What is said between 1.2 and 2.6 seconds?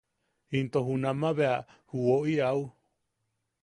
bea ju woʼi au.